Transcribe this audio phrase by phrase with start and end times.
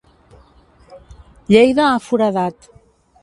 [1.53, 2.57] Lleida ha foradat.